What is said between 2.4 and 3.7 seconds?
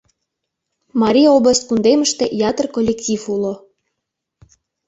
ятыр коллектив уло.